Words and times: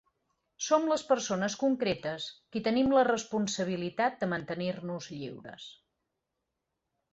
Som 0.67 0.85
les 0.91 1.03
persones 1.09 1.57
concretes 1.63 2.25
qui 2.55 2.63
tenim 2.69 2.89
la 2.99 3.05
responsabilitat 3.09 4.19
de 4.25 4.33
mantenir-nos 4.35 5.13
lliures. 5.21 5.71